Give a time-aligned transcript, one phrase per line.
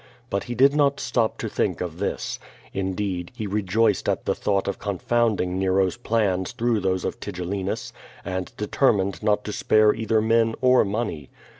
[0.31, 2.39] But he did not stop to think oif this.
[2.73, 7.93] Indeed, he rejoiced at the thought of confounding Nero's plans through those of Tigellinus,
[8.25, 11.29] and determined not to spare either men or money.